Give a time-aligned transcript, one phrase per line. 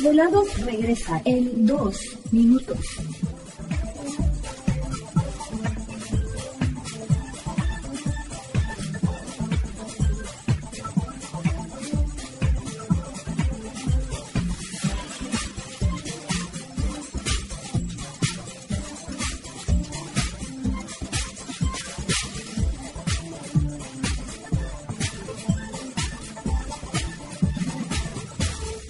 [0.00, 2.00] Desvelados regresa en dos
[2.32, 2.78] minutos.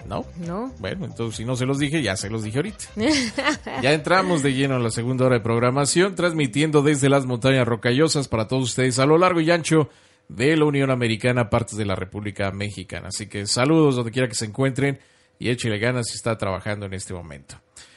[0.08, 0.24] ¿No?
[0.38, 0.72] No.
[0.78, 2.84] Bueno, entonces si no se los dije, ya se los dije ahorita.
[3.82, 8.26] ya entramos de lleno a la segunda hora de programación, transmitiendo desde las montañas rocallosas
[8.26, 9.90] para todos ustedes a lo largo y ancho
[10.28, 13.08] de la Unión Americana, partes de la República Mexicana.
[13.08, 14.98] Así que saludos donde quiera que se encuentren
[15.38, 17.56] y échele ganas si está trabajando en este momento.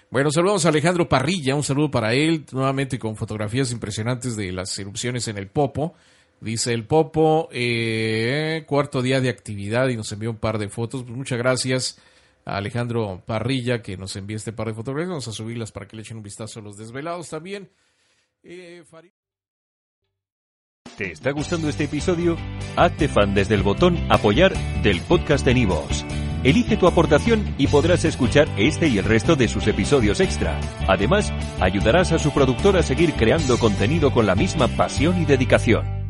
[0.10, 4.78] Bueno, saludamos a Alejandro Parrilla, un saludo para él, nuevamente con fotografías impresionantes de las
[4.78, 5.96] erupciones en el Popo.
[6.42, 11.04] Dice el Popo, eh, cuarto día de actividad y nos envió un par de fotos.
[11.04, 12.00] Pues muchas gracias
[12.46, 15.10] a Alejandro Parrilla que nos envía este par de fotografías.
[15.10, 17.70] Vamos a subirlas para que le echen un vistazo a los desvelados también.
[18.42, 18.84] Eh,
[20.98, 22.36] ¿Te está gustando este episodio?
[22.76, 26.04] Hazte fan desde el botón Apoyar del podcast de Nivos.
[26.44, 30.60] Elige tu aportación y podrás escuchar este y el resto de sus episodios extra.
[30.88, 36.01] Además, ayudarás a su productor a seguir creando contenido con la misma pasión y dedicación.